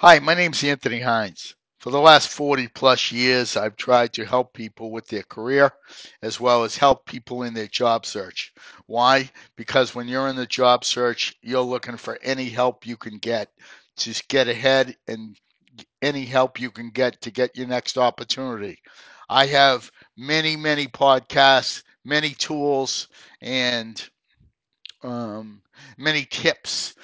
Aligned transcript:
Hi, 0.00 0.18
my 0.18 0.34
name's 0.34 0.62
Anthony 0.62 1.00
Hines. 1.00 1.54
For 1.78 1.88
the 1.88 1.98
last 1.98 2.28
40 2.28 2.68
plus 2.68 3.10
years, 3.10 3.56
I've 3.56 3.76
tried 3.76 4.12
to 4.12 4.26
help 4.26 4.52
people 4.52 4.90
with 4.90 5.06
their 5.06 5.22
career 5.22 5.72
as 6.20 6.38
well 6.38 6.64
as 6.64 6.76
help 6.76 7.06
people 7.06 7.44
in 7.44 7.54
their 7.54 7.66
job 7.66 8.04
search. 8.04 8.52
Why? 8.84 9.30
Because 9.56 9.94
when 9.94 10.06
you're 10.06 10.28
in 10.28 10.36
the 10.36 10.44
job 10.44 10.84
search, 10.84 11.34
you're 11.40 11.62
looking 11.62 11.96
for 11.96 12.18
any 12.22 12.50
help 12.50 12.86
you 12.86 12.98
can 12.98 13.16
get 13.16 13.48
to 13.96 14.22
get 14.28 14.48
ahead 14.48 14.94
and 15.08 15.40
any 16.02 16.26
help 16.26 16.60
you 16.60 16.70
can 16.70 16.90
get 16.90 17.22
to 17.22 17.30
get 17.30 17.56
your 17.56 17.66
next 17.66 17.96
opportunity. 17.96 18.78
I 19.30 19.46
have 19.46 19.90
many, 20.14 20.56
many 20.56 20.88
podcasts, 20.88 21.82
many 22.04 22.32
tools, 22.32 23.08
and 23.40 24.06
um, 25.02 25.62
many 25.96 26.26
tips 26.26 26.94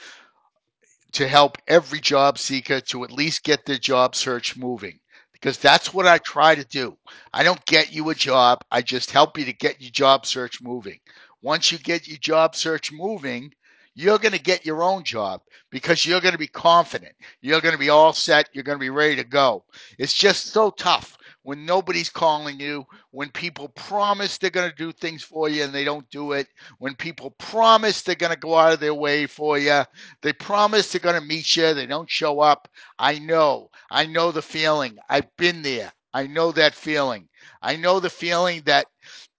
to 1.13 1.29
help 1.29 1.59
every 1.69 2.01
job 2.01 2.39
seeker 2.39 2.81
to 2.81 3.05
at 3.05 3.12
least 3.12 3.45
get 3.45 3.65
their 3.65 3.79
job 3.79 4.15
search 4.15 4.57
moving 4.57 4.98
because 5.33 5.59
that's 5.59 5.93
what 5.93 6.07
I 6.07 6.19
try 6.19 6.55
to 6.55 6.65
do. 6.65 6.97
I 7.33 7.43
don't 7.43 7.65
get 7.66 7.93
you 7.93 8.11
a 8.11 8.15
job, 8.15 8.61
I 8.70 8.83
just 8.83 9.11
help 9.11 9.37
you 9.37 9.45
to 9.45 9.53
get 9.53 9.80
your 9.80 9.91
job 9.91 10.25
search 10.25 10.62
moving. 10.62 11.01
Once 11.43 11.73
you 11.73 11.79
get 11.79 12.06
your 12.06 12.19
job 12.19 12.55
search 12.55 12.93
moving, 12.93 13.53
you're 13.95 14.19
going 14.19 14.33
to 14.33 14.41
get 14.41 14.65
your 14.65 14.83
own 14.83 15.03
job 15.05 15.43
because 15.70 16.06
you're 16.06 16.20
going 16.20 16.33
to 16.33 16.39
be 16.39 16.47
confident. 16.47 17.15
You're 17.41 17.61
going 17.61 17.75
to 17.75 17.79
be 17.79 17.91
all 17.91 18.12
set. 18.12 18.48
You're 18.53 18.65
going 18.65 18.79
to 18.79 18.83
be 18.83 18.91
ready 18.91 19.17
to 19.17 19.25
go. 19.25 19.65
It's 19.98 20.15
just 20.15 20.47
so 20.47 20.70
tough 20.70 21.19
when 21.45 21.66
nobody's 21.66 22.10
calling 22.10 22.60
you, 22.60 22.87
when 23.12 23.30
people 23.30 23.69
promise 23.70 24.38
they're 24.38 24.50
going 24.50 24.70
to 24.70 24.77
do 24.77 24.92
things 24.92 25.23
for 25.23 25.48
you 25.48 25.64
and 25.64 25.73
they 25.74 25.84
don't 25.84 26.09
do 26.10 26.33
it, 26.33 26.48
when 26.78 26.95
people 26.96 27.33
promise 27.38 28.02
they're 28.02 28.14
going 28.14 28.33
to 28.34 28.38
go 28.38 28.55
out 28.56 28.73
of 28.74 28.80
their 28.80 28.95
way 28.95 29.27
for 29.27 29.59
you 29.59 29.83
they 30.23 30.33
promise 30.33 30.91
they're 30.91 31.00
going 31.00 31.20
to 31.20 31.27
meet 31.27 31.56
you. 31.56 31.74
They 31.74 31.86
don't 31.86 32.10
show 32.10 32.41
up. 32.41 32.69
I 32.98 33.19
know. 33.19 33.70
I 33.91 34.06
know 34.06 34.33
the 34.33 34.42
feeling. 34.42 34.97
I've 35.09 35.34
been 35.36 35.62
there. 35.62 35.92
I 36.12 36.27
know 36.27 36.50
that 36.52 36.75
feeling. 36.75 37.28
I 37.62 37.77
know 37.77 38.00
the 38.00 38.11
feeling 38.11 38.62
that 38.67 38.86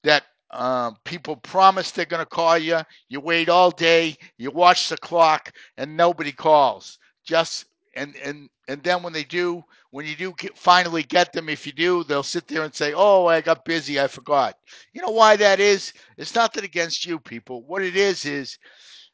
that 0.03 0.23
um, 0.52 0.95
people 1.03 1.35
promise 1.35 1.91
they're 1.91 2.06
going 2.06 2.22
to 2.23 2.25
call 2.25 2.58
you. 2.58 2.80
You 3.09 3.19
wait 3.19 3.50
all 3.50 3.72
day. 3.72 4.16
You 4.38 4.52
watch 4.52 4.89
the 4.89 4.97
clock, 4.97 5.52
and 5.78 5.97
nobody 5.97 6.31
calls. 6.31 6.97
Just 7.25 7.66
and 7.95 8.16
and 8.23 8.50
and 8.69 8.81
then 8.83 9.03
when 9.03 9.13
they 9.13 9.23
do, 9.23 9.63
when 9.94 10.08
you 10.08 10.16
do 10.16 10.33
get, 10.39 10.58
finally 10.58 11.03
get 11.03 11.31
them, 11.33 11.49
if 11.49 11.67
you 11.67 11.72
do, 11.72 12.03
they'll 12.03 12.23
sit 12.23 12.47
there 12.47 12.63
and 12.63 12.73
say, 12.73 12.94
"Oh, 12.95 13.27
I 13.27 13.41
got 13.41 13.63
busy. 13.63 14.00
I 14.02 14.08
forgot." 14.08 14.58
You 14.91 15.03
know 15.03 15.11
why 15.11 15.35
that 15.35 15.59
is? 15.59 15.94
It's 16.17 16.33
not 16.33 16.52
that 16.55 16.63
against 16.63 17.05
you 17.05 17.19
people. 17.19 17.61
What 17.67 17.83
it 17.83 17.95
is 17.95 18.25
is 18.25 18.58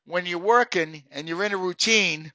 when 0.05 0.25
you're 0.25 0.39
working 0.39 1.03
and 1.11 1.27
you're 1.27 1.43
in 1.43 1.51
a 1.51 1.57
routine, 1.57 2.31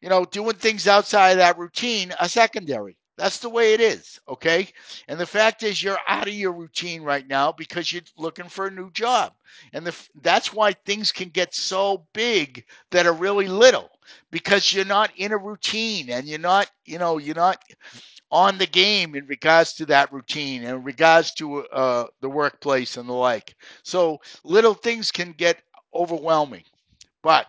you 0.00 0.08
know, 0.08 0.24
doing 0.24 0.54
things 0.54 0.86
outside 0.86 1.32
of 1.32 1.38
that 1.38 1.58
routine 1.58 2.12
are 2.20 2.28
secondary. 2.28 2.96
That's 3.20 3.40
the 3.40 3.50
way 3.50 3.74
it 3.74 3.80
is, 3.82 4.20
okay? 4.28 4.68
And 5.08 5.20
the 5.20 5.26
fact 5.26 5.62
is, 5.62 5.82
you're 5.82 5.98
out 6.08 6.28
of 6.28 6.34
your 6.34 6.52
routine 6.52 7.02
right 7.02 7.28
now 7.28 7.52
because 7.52 7.92
you're 7.92 8.02
looking 8.18 8.48
for 8.48 8.66
a 8.68 8.72
new 8.72 8.90
job, 8.92 9.34
and 9.74 9.86
the, 9.86 9.94
that's 10.22 10.54
why 10.54 10.72
things 10.72 11.12
can 11.12 11.28
get 11.30 11.54
so 11.54 12.06
big 12.14 12.64
that 12.90 13.06
are 13.06 13.12
really 13.14 13.48
little 13.48 13.90
because 14.32 14.72
you're 14.72 14.86
not 14.86 15.12
in 15.18 15.32
a 15.32 15.38
routine 15.38 16.10
and 16.10 16.26
you're 16.26 16.40
not, 16.40 16.70
you 16.86 16.98
know, 16.98 17.18
you're 17.18 17.36
not 17.36 17.62
on 18.32 18.58
the 18.58 18.66
game 18.66 19.14
in 19.14 19.26
regards 19.26 19.74
to 19.74 19.86
that 19.86 20.12
routine 20.12 20.64
and 20.64 20.84
regards 20.84 21.32
to 21.34 21.66
uh, 21.68 22.06
the 22.22 22.30
workplace 22.30 22.96
and 22.96 23.08
the 23.08 23.14
like. 23.14 23.54
So 23.84 24.20
little 24.44 24.74
things 24.74 25.12
can 25.12 25.32
get 25.32 25.62
overwhelming. 25.94 26.64
But 27.22 27.46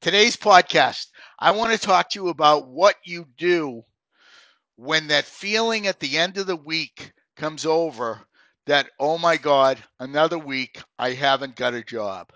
today's 0.00 0.36
podcast, 0.36 1.08
I 1.38 1.52
want 1.52 1.72
to 1.72 1.78
talk 1.78 2.10
to 2.10 2.22
you 2.22 2.28
about 2.28 2.68
what 2.68 2.96
you 3.04 3.26
do 3.38 3.84
when 4.76 5.08
that 5.08 5.24
feeling 5.24 5.86
at 5.86 6.00
the 6.00 6.18
end 6.18 6.38
of 6.38 6.46
the 6.46 6.56
week 6.56 7.12
comes 7.36 7.66
over 7.66 8.20
that, 8.66 8.88
oh 8.98 9.18
my 9.18 9.36
God, 9.36 9.78
another 10.00 10.38
week, 10.38 10.80
I 10.98 11.12
haven't 11.12 11.56
got 11.56 11.74
a 11.74 11.82
job. 11.82 12.32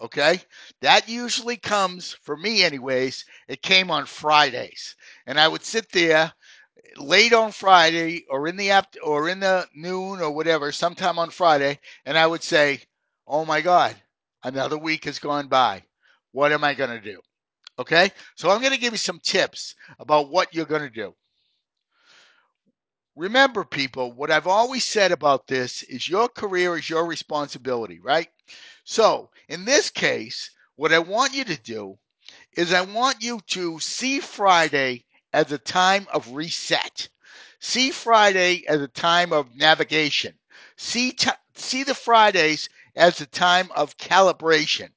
Okay? 0.00 0.40
That 0.80 1.08
usually 1.08 1.56
comes, 1.56 2.16
for 2.22 2.36
me 2.36 2.62
anyways, 2.62 3.24
it 3.48 3.62
came 3.62 3.90
on 3.90 4.06
Fridays. 4.06 4.96
And 5.26 5.38
I 5.38 5.48
would 5.48 5.64
sit 5.64 5.90
there 5.92 6.32
late 6.96 7.32
on 7.32 7.52
Friday 7.52 8.24
or 8.28 8.48
in 8.48 8.56
the 8.56 8.70
after 8.70 9.00
or 9.00 9.28
in 9.28 9.40
the 9.40 9.66
noon 9.74 10.20
or 10.20 10.30
whatever, 10.30 10.72
sometime 10.72 11.18
on 11.18 11.30
Friday, 11.30 11.78
and 12.04 12.18
I 12.18 12.26
would 12.26 12.42
say, 12.42 12.82
"Oh 13.26 13.44
my 13.44 13.60
God, 13.60 13.94
another 14.42 14.78
week 14.78 15.04
has 15.04 15.18
gone 15.18 15.48
by. 15.48 15.84
What 16.32 16.52
am 16.52 16.64
I 16.64 16.74
going 16.74 16.90
to 16.90 17.00
do?" 17.00 17.20
Okay, 17.78 18.10
so 18.34 18.50
I'm 18.50 18.60
going 18.60 18.72
to 18.72 18.80
give 18.80 18.92
you 18.92 18.98
some 18.98 19.20
tips 19.20 19.74
about 19.98 20.30
what 20.30 20.54
you're 20.54 20.66
going 20.66 20.82
to 20.82 20.90
do. 20.90 21.14
Remember, 23.16 23.64
people, 23.64 24.12
what 24.12 24.30
I've 24.30 24.46
always 24.46 24.84
said 24.84 25.12
about 25.12 25.46
this 25.46 25.82
is 25.84 26.08
your 26.08 26.28
career 26.28 26.76
is 26.76 26.88
your 26.88 27.06
responsibility, 27.06 28.00
right? 28.00 28.28
So 28.84 29.30
in 29.48 29.64
this 29.64 29.90
case, 29.90 30.50
what 30.76 30.92
I 30.92 31.00
want 31.00 31.34
you 31.34 31.44
to 31.44 31.60
do 31.60 31.98
is 32.56 32.72
I 32.72 32.82
want 32.82 33.22
you 33.22 33.40
to 33.48 33.78
see 33.80 34.20
Friday 34.20 35.04
as 35.32 35.52
a 35.52 35.58
time 35.58 36.06
of 36.12 36.32
reset. 36.32 37.08
See 37.60 37.90
Friday 37.90 38.64
as 38.68 38.80
a 38.80 38.88
time 38.88 39.32
of 39.32 39.54
navigation. 39.56 40.38
See 40.76 41.12
t- 41.12 41.30
see 41.54 41.84
the 41.84 41.94
Fridays 41.94 42.68
as 42.96 43.20
a 43.20 43.26
time 43.26 43.70
of 43.76 43.96
calibration, 43.98 44.90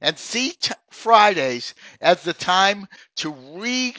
and 0.00 0.18
see 0.18 0.52
t- 0.52 0.74
Fridays 0.90 1.74
as 2.00 2.22
the 2.22 2.34
time 2.34 2.86
to 3.16 3.30
re 3.30 3.94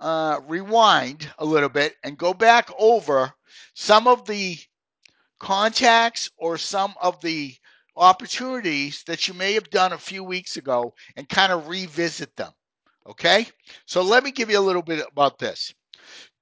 uh, 0.00 0.40
rewind 0.46 1.30
a 1.38 1.44
little 1.44 1.68
bit 1.68 1.94
and 2.02 2.18
go 2.18 2.34
back 2.34 2.70
over 2.78 3.32
some 3.74 4.06
of 4.06 4.26
the 4.26 4.58
contacts 5.38 6.30
or 6.36 6.58
some 6.58 6.94
of 7.00 7.20
the 7.20 7.54
opportunities 7.96 9.02
that 9.06 9.26
you 9.26 9.34
may 9.34 9.54
have 9.54 9.70
done 9.70 9.92
a 9.92 9.98
few 9.98 10.22
weeks 10.22 10.56
ago 10.56 10.94
and 11.16 11.28
kind 11.28 11.52
of 11.52 11.68
revisit 11.68 12.34
them. 12.36 12.52
Okay? 13.06 13.46
So 13.86 14.02
let 14.02 14.24
me 14.24 14.30
give 14.30 14.50
you 14.50 14.58
a 14.58 14.60
little 14.60 14.82
bit 14.82 15.06
about 15.10 15.38
this. 15.38 15.74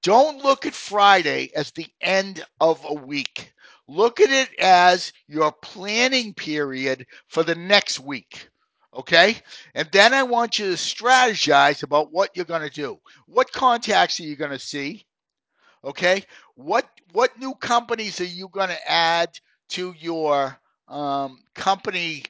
Don't 0.03 0.43
look 0.43 0.65
at 0.65 0.73
Friday 0.73 1.51
as 1.55 1.71
the 1.71 1.87
end 2.01 2.45
of 2.59 2.83
a 2.87 2.93
week. 2.93 3.53
Look 3.87 4.19
at 4.19 4.29
it 4.29 4.49
as 4.59 5.13
your 5.27 5.51
planning 5.51 6.33
period 6.33 7.05
for 7.27 7.43
the 7.43 7.55
next 7.55 7.99
week. 7.99 8.49
Okay? 8.95 9.37
And 9.73 9.89
then 9.91 10.13
I 10.13 10.23
want 10.23 10.59
you 10.59 10.67
to 10.67 10.73
strategize 10.73 11.83
about 11.83 12.11
what 12.11 12.31
you're 12.35 12.45
going 12.45 12.67
to 12.67 12.69
do. 12.69 12.99
What 13.27 13.51
contacts 13.51 14.19
are 14.19 14.23
you 14.23 14.35
going 14.35 14.51
to 14.51 14.59
see? 14.59 15.05
Okay? 15.83 16.23
What 16.55 16.87
what 17.11 17.37
new 17.39 17.53
companies 17.55 18.19
are 18.21 18.25
you 18.25 18.47
going 18.49 18.69
to 18.69 18.91
add 18.91 19.29
to 19.69 19.93
your 19.97 20.57
um, 20.87 21.39
company 21.53 22.23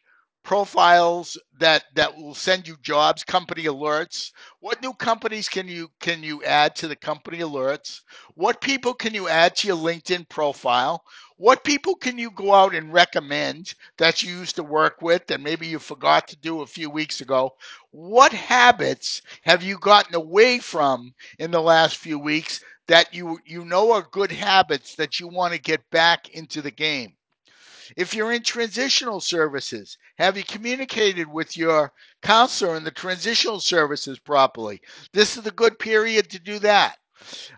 profiles 0.45 1.37
that 1.59 1.83
that 1.95 2.15
will 2.15 2.35
send 2.35 2.67
you 2.67 2.77
jobs 2.81 3.23
company 3.25 3.63
alerts. 3.63 4.31
What 4.61 4.81
new 4.81 4.93
companies 4.93 5.49
can 5.49 5.67
you 5.67 5.89
can 5.99 6.23
you 6.23 6.43
add 6.43 6.75
to 6.77 6.87
the 6.87 6.95
company 6.95 7.39
alerts? 7.39 8.01
What 8.35 8.61
people 8.61 8.93
can 8.93 9.13
you 9.15 9.27
add 9.27 9.55
to 9.57 9.67
your 9.67 9.77
linkedin 9.77 10.29
profile? 10.29 11.03
What 11.37 11.63
people 11.65 11.95
can 11.95 12.17
you 12.19 12.31
go 12.31 12.53
out 12.53 12.75
and 12.75 12.93
recommend 12.93 13.73
that 13.97 14.23
you 14.23 14.37
used 14.37 14.55
to 14.57 14.63
work 14.63 15.01
with 15.01 15.27
that 15.27 15.41
maybe 15.41 15.67
you 15.67 15.79
forgot 15.79 16.27
to 16.29 16.37
do 16.37 16.61
a 16.61 16.67
few 16.67 16.89
weeks 16.91 17.21
ago? 17.21 17.55
What 17.91 18.31
habits 18.31 19.23
have 19.41 19.63
you 19.63 19.79
gotten 19.79 20.15
away 20.15 20.59
from 20.59 21.15
in 21.39 21.51
the 21.51 21.61
last 21.61 21.97
few 21.97 22.19
weeks 22.19 22.63
that 22.87 23.13
you 23.13 23.39
you 23.45 23.65
know 23.65 23.91
are 23.93 24.07
good 24.11 24.31
habits 24.31 24.95
that 24.95 25.19
you 25.19 25.27
want 25.27 25.53
to 25.53 25.59
get 25.59 25.89
back 25.89 26.29
into 26.29 26.61
the 26.61 26.71
game 26.71 27.15
if 27.95 28.13
you're 28.13 28.31
in 28.31 28.43
transitional 28.43 29.19
services, 29.21 29.97
have 30.17 30.37
you 30.37 30.43
communicated 30.43 31.27
with 31.31 31.57
your 31.57 31.91
counselor 32.21 32.75
in 32.75 32.83
the 32.83 32.91
transitional 32.91 33.59
services 33.59 34.19
properly? 34.19 34.81
This 35.13 35.37
is 35.37 35.45
a 35.45 35.51
good 35.51 35.77
period 35.79 36.29
to 36.31 36.39
do 36.39 36.59
that. 36.59 36.97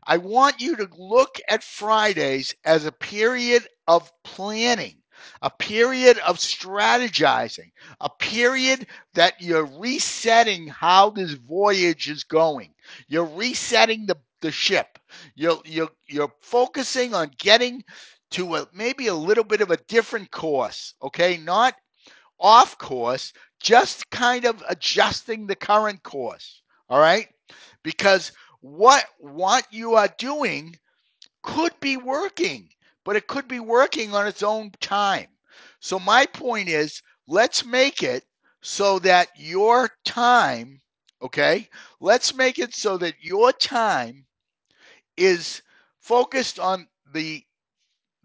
I 0.05 0.17
want 0.17 0.61
you 0.61 0.75
to 0.77 0.87
look 0.97 1.39
at 1.49 1.63
Fridays 1.63 2.55
as 2.63 2.85
a 2.85 2.91
period 2.91 3.67
of 3.87 4.11
planning, 4.23 5.01
a 5.41 5.49
period 5.49 6.17
of 6.19 6.37
strategizing, 6.37 7.71
a 7.99 8.09
period 8.09 8.87
that 9.13 9.41
you're 9.41 9.65
resetting 9.65 10.67
how 10.67 11.09
this 11.09 11.33
voyage 11.33 12.09
is 12.09 12.23
going. 12.23 12.73
You're 13.07 13.25
resetting 13.25 14.05
the, 14.05 14.17
the 14.41 14.51
ship. 14.51 14.99
You're, 15.35 15.59
you're, 15.65 15.89
you're 16.07 16.33
focusing 16.41 17.13
on 17.13 17.31
getting 17.37 17.83
to 18.31 18.55
a, 18.55 18.67
maybe 18.73 19.07
a 19.07 19.15
little 19.15 19.43
bit 19.43 19.61
of 19.61 19.71
a 19.71 19.77
different 19.87 20.31
course, 20.31 20.93
okay? 21.01 21.37
Not 21.37 21.75
off 22.39 22.77
course, 22.77 23.33
just 23.59 24.09
kind 24.09 24.45
of 24.45 24.63
adjusting 24.67 25.47
the 25.47 25.55
current 25.55 26.03
course, 26.03 26.61
all 26.89 26.99
right? 26.99 27.27
Because 27.83 28.31
what 28.61 29.05
what 29.19 29.65
you 29.71 29.95
are 29.95 30.09
doing 30.17 30.75
could 31.43 31.79
be 31.79 31.97
working, 31.97 32.69
but 33.05 33.15
it 33.15 33.27
could 33.27 33.47
be 33.47 33.59
working 33.59 34.13
on 34.13 34.27
its 34.27 34.43
own 34.43 34.71
time. 34.81 35.27
So 35.79 35.99
my 35.99 36.25
point 36.25 36.69
is, 36.69 37.01
let's 37.27 37.65
make 37.65 38.03
it 38.03 38.23
so 38.61 38.99
that 38.99 39.29
your 39.37 39.89
time 40.05 40.81
Okay? 41.21 41.69
Let's 41.99 42.35
make 42.35 42.59
it 42.59 42.73
so 42.75 42.97
that 42.97 43.15
your 43.21 43.51
time 43.51 44.25
is 45.15 45.61
focused 45.99 46.59
on 46.59 46.87
the 47.13 47.43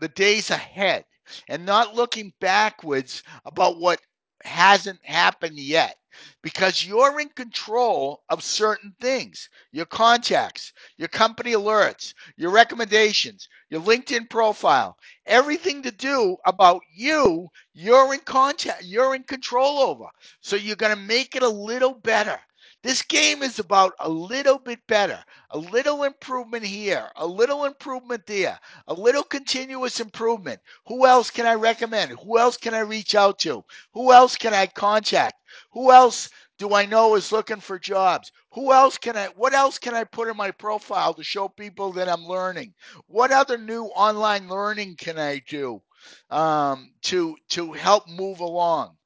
the 0.02 0.08
days 0.08 0.50
ahead 0.50 1.04
and 1.46 1.64
not 1.64 1.94
looking 1.94 2.32
backwards 2.40 3.22
about 3.44 3.78
what 3.78 4.00
hasn't 4.42 4.98
happened 5.04 5.56
yet 5.56 5.96
because 6.42 6.84
you're 6.84 7.20
in 7.20 7.28
control 7.28 8.24
of 8.28 8.42
certain 8.42 8.92
things 9.00 9.48
your 9.70 9.86
contacts, 9.86 10.72
your 10.96 11.06
company 11.06 11.52
alerts, 11.52 12.14
your 12.36 12.50
recommendations, 12.50 13.48
your 13.70 13.80
LinkedIn 13.80 14.28
profile, 14.28 14.98
everything 15.24 15.84
to 15.84 15.92
do 15.92 16.36
about 16.46 16.82
you, 16.92 17.48
you're 17.72 18.12
in 18.12 18.20
contact, 18.20 18.82
you're 18.82 19.14
in 19.14 19.22
control 19.22 19.78
over. 19.78 20.06
So 20.40 20.56
you're 20.56 20.74
going 20.74 20.96
to 20.96 21.00
make 21.00 21.36
it 21.36 21.44
a 21.44 21.48
little 21.48 21.94
better. 21.94 22.40
This 22.82 23.02
game 23.02 23.42
is 23.42 23.58
about 23.58 23.94
a 24.00 24.08
little 24.08 24.58
bit 24.58 24.80
better, 24.88 25.24
a 25.50 25.58
little 25.58 26.04
improvement 26.04 26.64
here, 26.64 27.10
a 27.16 27.26
little 27.26 27.64
improvement 27.66 28.26
there 28.26 28.58
a 28.88 28.94
little 28.94 29.24
continuous 29.24 30.00
improvement. 30.00 30.60
Who 30.88 31.06
else 31.06 31.30
can 31.30 31.46
I 31.46 31.54
recommend? 31.54 32.12
Who 32.12 32.38
else 32.38 32.56
can 32.58 32.74
I 32.74 32.80
reach 32.80 33.14
out 33.14 33.38
to? 33.40 33.64
Who 33.94 34.12
else 34.12 34.36
can 34.36 34.54
I 34.54 34.66
contact? 34.66 35.36
Who 35.72 35.92
else 35.92 36.28
do 36.58 36.74
I 36.74 36.86
know 36.86 37.16
is 37.16 37.32
looking 37.32 37.60
for 37.60 37.78
jobs? 37.78 38.32
Who 38.52 38.72
else 38.72 38.98
can 38.98 39.16
I 39.16 39.28
what 39.28 39.54
else 39.54 39.78
can 39.78 39.94
I 39.94 40.04
put 40.04 40.28
in 40.28 40.36
my 40.36 40.50
profile 40.50 41.14
to 41.14 41.24
show 41.24 41.48
people 41.48 41.92
that 41.92 42.08
I'm 42.08 42.26
learning? 42.26 42.74
What 43.06 43.32
other 43.32 43.58
new 43.58 43.84
online 43.86 44.48
learning 44.48 44.96
can 44.96 45.18
I 45.18 45.40
do 45.48 45.82
um, 46.30 46.92
to 47.04 47.36
to 47.50 47.72
help 47.72 48.08
move 48.08 48.40
along? 48.40 48.96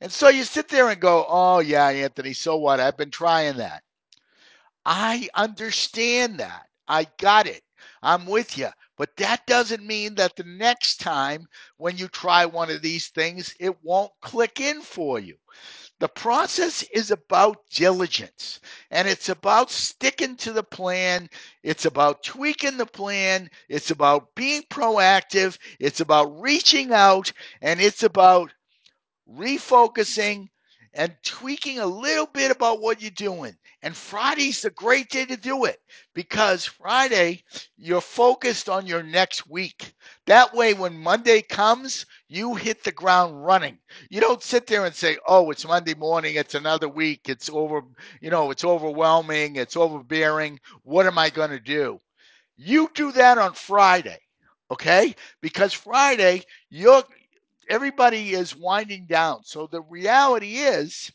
And 0.00 0.12
so 0.12 0.28
you 0.28 0.44
sit 0.44 0.68
there 0.68 0.88
and 0.88 1.00
go, 1.00 1.26
"Oh 1.28 1.60
yeah, 1.60 1.88
Anthony, 1.88 2.34
so 2.34 2.56
what? 2.56 2.80
I've 2.80 2.96
been 2.96 3.10
trying 3.10 3.56
that." 3.56 3.82
I 4.86 5.28
understand 5.34 6.40
that. 6.40 6.66
I 6.88 7.06
got 7.18 7.46
it. 7.46 7.62
I'm 8.02 8.26
with 8.26 8.58
you. 8.58 8.68
But 8.96 9.16
that 9.16 9.46
doesn't 9.46 9.84
mean 9.86 10.14
that 10.16 10.36
the 10.36 10.44
next 10.44 11.00
time 11.00 11.46
when 11.78 11.96
you 11.96 12.08
try 12.08 12.44
one 12.46 12.70
of 12.70 12.82
these 12.82 13.08
things, 13.08 13.54
it 13.58 13.82
won't 13.82 14.12
click 14.20 14.60
in 14.60 14.80
for 14.82 15.18
you. 15.18 15.36
The 16.00 16.08
process 16.08 16.82
is 16.92 17.10
about 17.10 17.68
diligence 17.70 18.60
and 18.90 19.08
it's 19.08 19.28
about 19.28 19.70
sticking 19.70 20.36
to 20.38 20.52
the 20.52 20.62
plan. 20.62 21.28
It's 21.62 21.86
about 21.86 22.22
tweaking 22.22 22.76
the 22.76 22.86
plan. 22.86 23.48
It's 23.68 23.90
about 23.90 24.34
being 24.34 24.62
proactive. 24.70 25.58
It's 25.80 26.00
about 26.00 26.40
reaching 26.40 26.92
out 26.92 27.32
and 27.62 27.80
it's 27.80 28.02
about 28.02 28.52
refocusing 29.30 30.48
and 30.94 31.14
tweaking 31.24 31.80
a 31.80 31.86
little 31.86 32.26
bit 32.26 32.50
about 32.50 32.80
what 32.80 33.02
you're 33.02 33.10
doing. 33.10 33.56
And 33.82 33.94
Friday's 33.94 34.64
a 34.64 34.70
great 34.70 35.10
day 35.10 35.26
to 35.26 35.36
do 35.36 35.64
it 35.64 35.78
because 36.14 36.64
Friday, 36.64 37.42
you're 37.76 38.00
focused 38.00 38.68
on 38.68 38.86
your 38.86 39.02
next 39.02 39.50
week. 39.50 39.92
That 40.26 40.54
way, 40.54 40.72
when 40.72 40.96
Monday 40.96 41.42
comes, 41.42 42.06
you 42.28 42.54
hit 42.54 42.82
the 42.82 42.92
ground 42.92 43.44
running. 43.44 43.78
You 44.08 44.20
don't 44.20 44.42
sit 44.42 44.66
there 44.66 44.86
and 44.86 44.94
say, 44.94 45.18
oh, 45.26 45.50
it's 45.50 45.66
Monday 45.66 45.94
morning, 45.94 46.36
it's 46.36 46.54
another 46.54 46.88
week, 46.88 47.28
it's 47.28 47.50
over, 47.50 47.82
you 48.22 48.30
know, 48.30 48.50
it's 48.50 48.64
overwhelming, 48.64 49.56
it's 49.56 49.76
overbearing. 49.76 50.60
What 50.82 51.06
am 51.06 51.18
I 51.18 51.28
going 51.28 51.50
to 51.50 51.60
do? 51.60 51.98
You 52.56 52.88
do 52.94 53.12
that 53.12 53.36
on 53.36 53.52
Friday, 53.52 54.20
okay? 54.70 55.14
Because 55.42 55.72
Friday, 55.74 56.44
you're 56.70 57.02
everybody 57.68 58.32
is 58.32 58.56
winding 58.56 59.06
down. 59.06 59.44
So 59.44 59.66
the 59.66 59.82
reality 59.82 60.56
is 60.56 61.10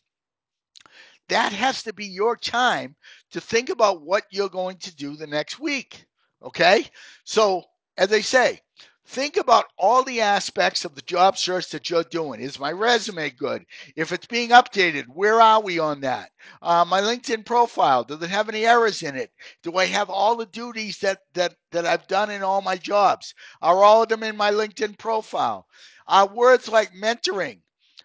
that 1.29 1.53
has 1.53 1.83
to 1.83 1.93
be 1.93 2.05
your 2.05 2.35
time 2.35 2.95
to 3.31 3.39
think 3.39 3.69
about 3.69 4.01
what 4.01 4.23
you're 4.31 4.49
going 4.49 4.77
to 4.77 4.95
do 4.95 5.15
the 5.15 5.27
next 5.27 5.59
week. 5.59 6.05
Okay? 6.41 6.85
So, 7.23 7.63
as 7.97 8.09
they 8.09 8.21
say, 8.21 8.61
think 9.09 9.37
about 9.37 9.65
all 9.75 10.03
the 10.03 10.21
aspects 10.21 10.85
of 10.85 10.93
the 10.93 11.01
job 11.01 11.35
search 11.35 11.71
that 11.71 11.89
you're 11.89 12.03
doing. 12.03 12.39
Is 12.39 12.59
my 12.59 12.71
resume 12.71 13.31
good? 13.31 13.65
If 13.95 14.11
it's 14.11 14.27
being 14.27 14.49
updated, 14.49 15.05
where 15.07 15.41
are 15.41 15.59
we 15.61 15.79
on 15.79 16.01
that? 16.01 16.29
Uh, 16.61 16.85
my 16.85 17.01
LinkedIn 17.01 17.43
profile, 17.43 18.03
does 18.03 18.21
it 18.21 18.29
have 18.29 18.49
any 18.49 18.67
errors 18.67 19.01
in 19.01 19.15
it? 19.15 19.31
Do 19.63 19.75
I 19.77 19.87
have 19.87 20.11
all 20.11 20.35
the 20.35 20.45
duties 20.45 20.99
that, 20.99 21.21
that, 21.33 21.55
that 21.71 21.87
I've 21.87 22.07
done 22.07 22.29
in 22.29 22.43
all 22.43 22.61
my 22.61 22.75
jobs? 22.75 23.33
Are 23.63 23.83
all 23.83 24.03
of 24.03 24.09
them 24.09 24.21
in 24.21 24.37
my 24.37 24.51
LinkedIn 24.51 24.99
profile? 24.99 25.65
Uh, 26.07 26.27
words 26.31 26.69
like 26.69 26.93
mentoring, 26.93 27.61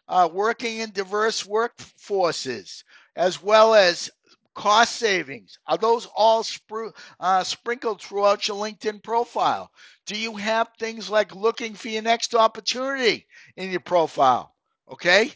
uh, 0.08 0.30
working 0.32 0.78
in 0.78 0.90
diverse 0.90 1.42
workforces, 1.42 2.82
as 3.14 3.42
well 3.42 3.74
as 3.74 4.10
cost 4.54 4.96
savings, 4.96 5.58
are 5.66 5.78
those 5.78 6.06
all 6.16 6.42
spru- 6.42 6.94
uh, 7.20 7.44
sprinkled 7.44 8.00
throughout 8.00 8.48
your 8.48 8.56
LinkedIn 8.56 9.02
profile? 9.02 9.70
Do 10.06 10.16
you 10.16 10.36
have 10.36 10.68
things 10.78 11.10
like 11.10 11.34
looking 11.34 11.74
for 11.74 11.88
your 11.88 12.02
next 12.02 12.34
opportunity 12.34 13.26
in 13.56 13.70
your 13.70 13.80
profile? 13.80 14.54
Okay. 14.90 15.32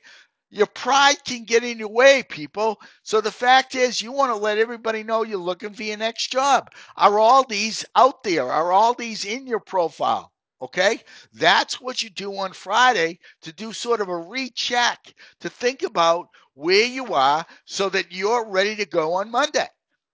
Your 0.51 0.67
pride 0.67 1.23
can 1.27 1.45
get 1.45 1.63
in 1.63 1.79
your 1.79 1.89
way, 1.89 2.23
people. 2.23 2.81
So 3.03 3.21
the 3.21 3.31
fact 3.31 3.75
is, 3.75 4.01
you 4.01 4.13
want 4.13 4.33
to 4.33 4.37
let 4.37 4.57
everybody 4.57 5.03
know 5.03 5.23
you're 5.23 5.39
looking 5.39 5.75
for 5.75 5.83
your 5.83 5.99
next 5.99 6.33
job. 6.33 6.71
Are 6.97 7.19
all 7.19 7.45
these 7.45 7.85
out 7.95 8.23
there? 8.23 8.51
Are 8.51 8.73
all 8.73 8.95
these 8.95 9.27
in 9.27 9.47
your 9.47 9.61
profile? 9.61 10.33
Okay. 10.63 11.01
That's 11.35 11.81
what 11.81 12.03
you 12.03 12.11
do 12.11 12.35
on 12.37 12.53
Friday 12.53 13.19
to 13.43 13.53
do 13.53 13.73
sort 13.73 14.01
of 14.01 14.09
a 14.09 14.17
recheck, 14.17 15.15
to 15.41 15.51
think 15.51 15.83
about 15.83 16.29
where 16.59 16.87
you 16.87 17.15
are 17.15 17.47
so 17.67 17.89
that 17.89 18.11
you're 18.11 18.45
ready 18.45 18.75
to 18.75 18.85
go 18.85 19.15
on 19.15 19.31
Monday. 19.31 19.69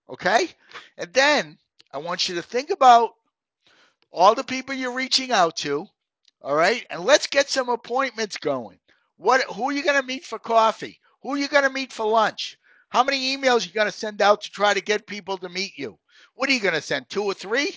Okay. 0.07 0.47
And 0.95 1.11
then 1.11 1.57
I 1.91 1.97
want 1.97 2.29
you 2.29 2.35
to 2.35 2.43
think 2.43 2.69
about 2.69 3.13
all 4.11 4.35
the 4.35 4.43
people 4.43 4.75
you're 4.75 4.93
reaching 4.93 5.31
out 5.31 5.57
to. 5.57 5.87
All 6.41 6.55
right. 6.55 6.85
And 6.91 7.03
let's 7.03 7.25
get 7.25 7.49
some 7.49 7.69
appointments 7.69 8.37
going. 8.37 8.77
What 9.17 9.41
who 9.55 9.69
are 9.69 9.73
you 9.73 9.81
going 9.83 9.99
to 9.99 10.05
meet 10.05 10.23
for 10.23 10.37
coffee? 10.37 10.99
Who 11.23 11.33
are 11.33 11.37
you 11.37 11.47
going 11.47 11.63
to 11.63 11.71
meet 11.71 11.91
for 11.91 12.05
lunch? 12.05 12.59
How 12.89 13.03
many 13.03 13.35
emails 13.35 13.63
are 13.63 13.67
you 13.67 13.73
going 13.73 13.91
to 13.91 13.91
send 13.91 14.21
out 14.21 14.41
to 14.43 14.51
try 14.51 14.75
to 14.75 14.81
get 14.81 15.07
people 15.07 15.39
to 15.39 15.49
meet 15.49 15.75
you? 15.77 15.97
What 16.35 16.49
are 16.49 16.53
you 16.53 16.59
going 16.59 16.75
to 16.75 16.81
send? 16.81 17.09
Two 17.09 17.23
or 17.23 17.33
three? 17.33 17.75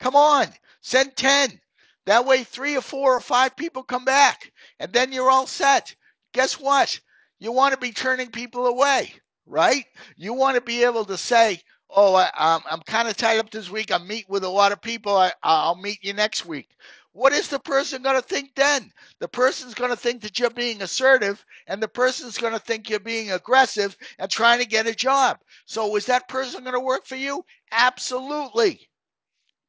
Come 0.00 0.16
on, 0.16 0.46
send 0.80 1.16
10. 1.16 1.60
That 2.06 2.24
way, 2.24 2.44
three 2.44 2.76
or 2.76 2.82
four 2.82 3.14
or 3.14 3.20
five 3.20 3.56
people 3.56 3.82
come 3.82 4.04
back, 4.04 4.52
and 4.78 4.92
then 4.92 5.12
you're 5.12 5.30
all 5.30 5.46
set. 5.46 5.94
Guess 6.32 6.58
what? 6.58 6.98
You 7.38 7.52
want 7.52 7.74
to 7.74 7.80
be 7.80 7.92
turning 7.92 8.30
people 8.30 8.66
away, 8.66 9.12
right? 9.46 9.84
You 10.16 10.32
want 10.32 10.54
to 10.56 10.60
be 10.62 10.84
able 10.84 11.04
to 11.04 11.18
say, 11.18 11.60
oh, 11.90 12.14
I, 12.14 12.30
um, 12.36 12.62
I'm 12.70 12.80
kind 12.80 13.08
of 13.08 13.16
tied 13.16 13.38
up 13.38 13.50
this 13.50 13.70
week. 13.70 13.92
I'm 13.92 14.06
meeting 14.06 14.26
with 14.28 14.44
a 14.44 14.48
lot 14.48 14.72
of 14.72 14.80
people. 14.80 15.16
I, 15.16 15.32
I'll 15.42 15.76
meet 15.76 16.02
you 16.02 16.14
next 16.14 16.46
week. 16.46 16.70
What 17.12 17.32
is 17.32 17.48
the 17.48 17.58
person 17.58 18.02
going 18.02 18.16
to 18.16 18.26
think 18.26 18.54
then? 18.54 18.92
The 19.20 19.28
person's 19.28 19.74
going 19.74 19.90
to 19.90 19.96
think 19.96 20.20
that 20.22 20.38
you're 20.38 20.50
being 20.50 20.82
assertive, 20.82 21.42
and 21.66 21.82
the 21.82 21.88
person's 21.88 22.36
going 22.36 22.52
to 22.52 22.58
think 22.58 22.90
you're 22.90 23.00
being 23.00 23.32
aggressive 23.32 23.96
and 24.18 24.30
trying 24.30 24.60
to 24.60 24.66
get 24.66 24.86
a 24.86 24.94
job. 24.94 25.38
So, 25.64 25.96
is 25.96 26.06
that 26.06 26.28
person 26.28 26.62
going 26.62 26.74
to 26.74 26.80
work 26.80 27.06
for 27.06 27.16
you? 27.16 27.42
Absolutely. 27.72 28.80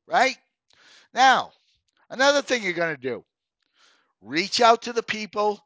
Right? 0.07 0.37
Now, 1.13 1.51
another 2.09 2.41
thing 2.41 2.63
you're 2.63 2.73
going 2.73 2.95
to 2.95 3.01
do 3.01 3.23
reach 4.21 4.61
out 4.61 4.81
to 4.81 4.93
the 4.93 5.03
people 5.03 5.63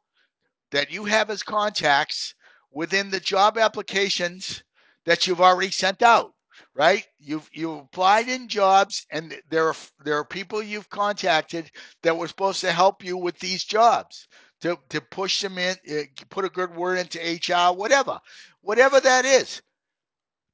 that 0.72 0.92
you 0.92 1.06
have 1.06 1.30
as 1.30 1.44
contacts 1.44 2.36
within 2.72 3.10
the 3.10 3.20
job 3.20 3.58
applications 3.58 4.64
that 5.06 5.28
you've 5.28 5.42
already 5.42 5.72
sent 5.72 6.02
out 6.02 6.34
right? 6.76 7.06
You've 7.20 7.50
you've 7.54 7.80
applied 7.80 8.30
in 8.30 8.48
jobs 8.48 9.06
and 9.12 9.36
there 9.50 9.68
are 9.68 9.76
there 10.04 10.18
are 10.18 10.26
people 10.26 10.62
you've 10.64 10.90
contacted 10.90 11.70
that 12.04 12.18
were 12.18 12.28
supposed 12.28 12.62
to 12.62 12.72
help 12.72 13.04
you 13.04 13.18
with 13.18 13.38
these 13.40 13.64
jobs 13.64 14.28
to 14.62 14.78
to 14.90 15.02
push 15.02 15.42
them 15.42 15.58
in 15.58 15.76
uh, 15.92 16.04
put 16.30 16.46
a 16.46 16.50
good 16.50 16.76
word 16.76 17.00
into 17.00 17.20
HR 17.20 17.76
whatever 17.76 18.20
whatever 18.62 19.00
that 19.00 19.26
is. 19.26 19.62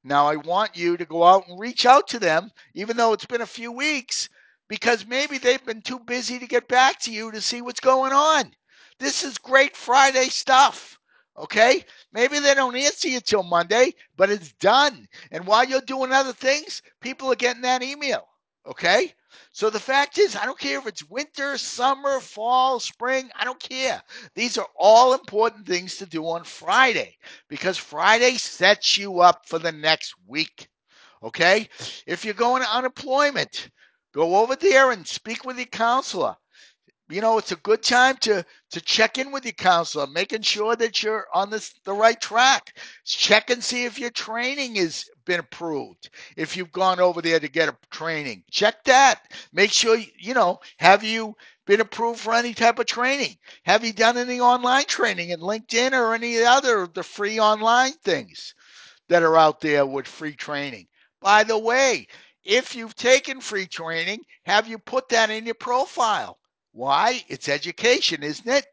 Now 0.04 0.26
I 0.26 0.36
want 0.36 0.76
you 0.76 0.96
to 0.96 1.04
go 1.04 1.24
out 1.24 1.46
and 1.48 1.58
reach 1.58 1.86
out 1.86 2.08
to 2.08 2.18
them 2.18 2.50
even 2.74 2.96
though 2.96 3.12
it's 3.12 3.26
been 3.26 3.42
a 3.42 3.46
few 3.46 3.72
weeks 3.72 4.28
because 4.68 5.06
maybe 5.06 5.38
they've 5.38 5.64
been 5.64 5.82
too 5.82 6.00
busy 6.00 6.38
to 6.38 6.46
get 6.46 6.68
back 6.68 7.00
to 7.00 7.12
you 7.12 7.30
to 7.32 7.40
see 7.40 7.62
what's 7.62 7.80
going 7.80 8.12
on 8.12 8.52
this 8.98 9.22
is 9.24 9.38
great 9.38 9.76
Friday 9.76 10.28
stuff. 10.28 10.98
Okay? 11.36 11.84
Maybe 12.12 12.40
they 12.40 12.54
don't 12.54 12.76
answer 12.76 13.08
you 13.08 13.20
till 13.20 13.42
Monday, 13.42 13.94
but 14.16 14.30
it's 14.30 14.52
done. 14.54 15.08
And 15.30 15.46
while 15.46 15.64
you're 15.64 15.80
doing 15.82 16.12
other 16.12 16.32
things, 16.32 16.82
people 17.00 17.30
are 17.30 17.36
getting 17.36 17.62
that 17.62 17.82
email. 17.82 18.26
Okay? 18.66 19.14
So 19.52 19.70
the 19.70 19.80
fact 19.80 20.18
is, 20.18 20.36
I 20.36 20.44
don't 20.44 20.58
care 20.58 20.78
if 20.78 20.86
it's 20.86 21.08
winter, 21.08 21.56
summer, 21.58 22.20
fall, 22.20 22.80
spring, 22.80 23.30
I 23.34 23.44
don't 23.44 23.60
care. 23.60 24.02
These 24.34 24.58
are 24.58 24.68
all 24.76 25.14
important 25.14 25.66
things 25.66 25.96
to 25.96 26.06
do 26.06 26.26
on 26.26 26.44
Friday 26.44 27.16
because 27.48 27.76
Friday 27.78 28.36
sets 28.36 28.98
you 28.98 29.20
up 29.20 29.46
for 29.46 29.58
the 29.58 29.72
next 29.72 30.14
week. 30.26 30.68
Okay? 31.22 31.68
If 32.06 32.24
you're 32.24 32.34
going 32.34 32.62
to 32.62 32.76
unemployment, 32.76 33.70
go 34.12 34.36
over 34.36 34.56
there 34.56 34.90
and 34.90 35.06
speak 35.06 35.44
with 35.44 35.56
your 35.56 35.66
counselor 35.66 36.36
you 37.10 37.22
know, 37.22 37.38
it's 37.38 37.52
a 37.52 37.56
good 37.56 37.82
time 37.82 38.16
to 38.18 38.44
to 38.70 38.80
check 38.82 39.16
in 39.16 39.32
with 39.32 39.44
your 39.44 39.54
counselor, 39.54 40.06
making 40.06 40.42
sure 40.42 40.76
that 40.76 41.02
you're 41.02 41.26
on 41.32 41.48
this 41.48 41.72
the 41.84 41.92
right 41.92 42.20
track. 42.20 42.76
Check 43.04 43.48
and 43.48 43.64
see 43.64 43.84
if 43.84 43.98
your 43.98 44.10
training 44.10 44.74
has 44.74 45.08
been 45.24 45.40
approved. 45.40 46.10
If 46.36 46.54
you've 46.56 46.72
gone 46.72 47.00
over 47.00 47.22
there 47.22 47.40
to 47.40 47.48
get 47.48 47.70
a 47.70 47.76
training, 47.90 48.44
check 48.50 48.84
that. 48.84 49.22
Make 49.52 49.72
sure 49.72 49.96
you 50.18 50.34
know, 50.34 50.60
have 50.78 51.02
you 51.02 51.34
been 51.66 51.80
approved 51.80 52.20
for 52.20 52.34
any 52.34 52.52
type 52.52 52.78
of 52.78 52.86
training? 52.86 53.36
Have 53.64 53.84
you 53.84 53.94
done 53.94 54.18
any 54.18 54.40
online 54.40 54.84
training 54.84 55.30
in 55.30 55.40
LinkedIn 55.40 55.92
or 55.92 56.14
any 56.14 56.42
other 56.42 56.86
the 56.86 57.02
free 57.02 57.40
online 57.40 57.92
things 58.04 58.54
that 59.08 59.22
are 59.22 59.36
out 59.36 59.60
there 59.60 59.86
with 59.86 60.06
free 60.06 60.34
training? 60.34 60.86
By 61.20 61.42
the 61.44 61.58
way, 61.58 62.06
if 62.44 62.74
you've 62.74 62.94
taken 62.94 63.40
free 63.40 63.66
training, 63.66 64.20
have 64.44 64.68
you 64.68 64.78
put 64.78 65.08
that 65.08 65.30
in 65.30 65.46
your 65.46 65.54
profile? 65.54 66.38
Why? 66.78 67.24
It's 67.26 67.48
education, 67.48 68.22
isn't 68.22 68.48
it? 68.48 68.64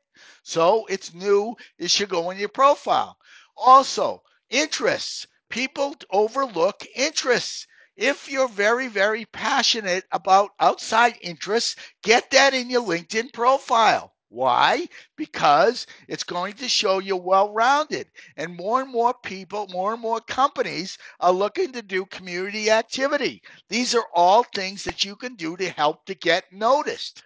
So 0.43 0.85
it's 0.85 1.15
new. 1.15 1.55
It 1.79 1.89
should 1.89 2.09
go 2.09 2.29
in 2.29 2.37
your 2.37 2.49
profile. 2.49 3.17
Also, 3.57 4.21
interests. 4.47 5.25
People 5.49 5.95
overlook 6.11 6.85
interests. 6.95 7.65
If 7.95 8.29
you're 8.29 8.47
very, 8.47 8.89
very 8.89 9.25
passionate 9.25 10.05
about 10.11 10.51
outside 10.59 11.17
interests, 11.19 11.77
get 12.03 12.29
that 12.29 12.53
in 12.53 12.69
your 12.69 12.83
LinkedIn 12.83 13.33
profile. 13.33 14.13
Why? 14.29 14.87
Because 15.15 15.87
it's 16.07 16.23
going 16.23 16.53
to 16.57 16.69
show 16.69 16.99
you 16.99 17.15
well 17.15 17.51
rounded. 17.53 18.11
And 18.37 18.55
more 18.55 18.81
and 18.81 18.91
more 18.91 19.15
people, 19.15 19.67
more 19.71 19.93
and 19.93 20.01
more 20.01 20.21
companies 20.21 20.99
are 21.19 21.31
looking 21.31 21.71
to 21.71 21.81
do 21.81 22.05
community 22.05 22.69
activity. 22.69 23.41
These 23.67 23.95
are 23.95 24.05
all 24.13 24.43
things 24.43 24.83
that 24.83 25.03
you 25.03 25.15
can 25.15 25.33
do 25.33 25.57
to 25.57 25.71
help 25.71 26.05
to 26.05 26.13
get 26.13 26.53
noticed, 26.53 27.23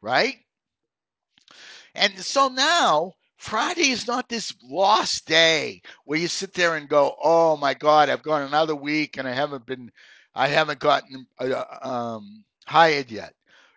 right? 0.00 0.36
And 1.94 2.18
so 2.18 2.48
now 2.48 3.14
Friday 3.36 3.90
is 3.90 4.06
not 4.06 4.28
this 4.28 4.54
lost 4.62 5.26
day 5.26 5.82
where 6.04 6.18
you 6.18 6.28
sit 6.28 6.54
there 6.54 6.76
and 6.76 6.88
go, 6.88 7.16
"Oh 7.22 7.56
my 7.56 7.74
God, 7.74 8.08
I've 8.08 8.22
gone 8.22 8.42
another 8.42 8.76
week 8.76 9.16
and 9.16 9.26
I 9.26 9.32
haven't 9.32 9.66
been, 9.66 9.90
I 10.34 10.48
haven't 10.48 10.78
gotten 10.80 11.26
uh, 11.38 11.64
um, 11.82 12.44
hired 12.66 13.10
yet." 13.10 13.34